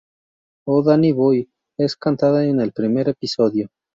[0.65, 1.47] Oh Danny Boy
[1.77, 3.69] es cantada en el primer episodio.